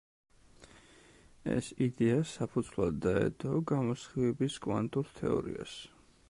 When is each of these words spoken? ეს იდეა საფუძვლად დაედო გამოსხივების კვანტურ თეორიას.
ეს 1.55 1.67
იდეა 1.87 2.15
საფუძვლად 2.31 2.97
დაედო 3.07 3.53
გამოსხივების 3.73 4.57
კვანტურ 4.65 5.15
თეორიას. 5.21 5.79